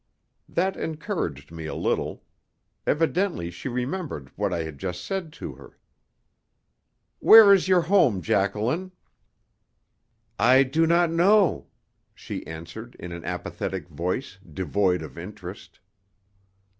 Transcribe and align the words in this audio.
That 0.49 0.75
encouraged 0.77 1.51
me 1.51 1.67
a 1.67 1.75
little. 1.75 2.23
Evidently 2.87 3.51
she 3.51 3.69
remembered 3.69 4.31
what 4.35 4.51
I 4.51 4.63
had 4.63 4.79
just 4.79 5.05
said 5.05 5.31
to 5.33 5.53
her. 5.53 5.77
"Where 7.19 7.53
is 7.53 7.67
your 7.67 7.81
home, 7.81 8.23
Jacqueline?" 8.23 8.93
"I 10.39 10.63
do 10.63 10.87
not 10.87 11.11
know," 11.11 11.67
she 12.15 12.47
answered 12.47 12.95
in 12.97 13.11
an 13.11 13.23
apathetic 13.23 13.89
voice, 13.89 14.39
devoid 14.51 15.03
of 15.03 15.19
interest. 15.19 15.79